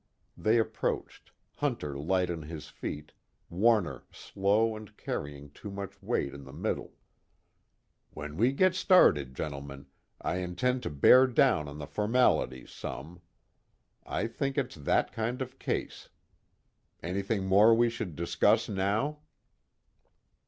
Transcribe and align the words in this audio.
They 0.35 0.57
approached, 0.57 1.29
Hunter 1.57 1.95
light 1.95 2.31
on 2.31 2.41
his 2.41 2.69
feet, 2.69 3.11
Warner 3.51 4.03
slow 4.11 4.75
and 4.75 4.97
carrying 4.97 5.51
too 5.51 5.69
much 5.69 6.01
weight 6.01 6.33
in 6.33 6.43
the 6.43 6.51
middle. 6.51 6.93
"When 8.09 8.35
we 8.35 8.51
get 8.51 8.73
started, 8.73 9.35
gentlemen, 9.35 9.85
I 10.19 10.37
intend 10.37 10.81
to 10.81 10.89
bear 10.89 11.27
down 11.27 11.67
on 11.67 11.77
the 11.77 11.85
formalities, 11.85 12.71
some. 12.71 13.21
I 14.03 14.25
think 14.25 14.57
it's 14.57 14.73
that 14.73 15.11
kind 15.13 15.39
of 15.39 15.59
case. 15.59 16.09
Anything 17.03 17.45
more 17.45 17.75
we 17.75 17.87
should 17.87 18.15
discuss 18.15 18.67
now?" 18.67 19.19